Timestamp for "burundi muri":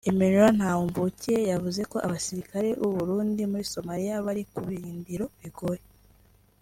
2.97-3.63